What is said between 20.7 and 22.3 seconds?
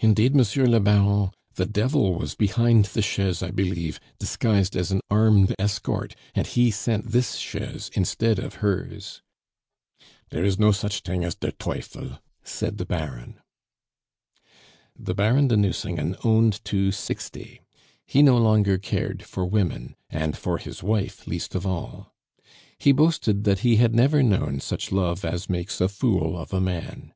wife least of all.